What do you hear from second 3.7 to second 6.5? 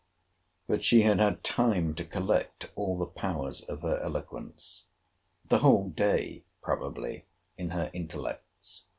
her eloquence. The whole day